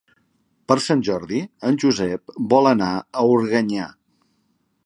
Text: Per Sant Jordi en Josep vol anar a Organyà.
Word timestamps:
Per 0.71 0.77
Sant 0.85 1.03
Jordi 1.09 1.43
en 1.71 1.77
Josep 1.85 2.35
vol 2.55 2.73
anar 2.73 2.91
a 3.23 3.27
Organyà. 3.39 3.91